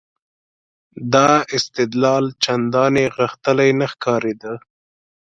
[1.13, 4.53] دا استدلال چندانې غښتلی نه ښکارېده.